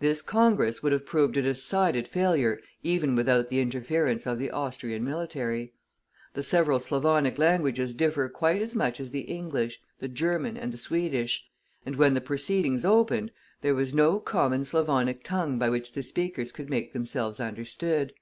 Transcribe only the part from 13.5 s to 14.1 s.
there was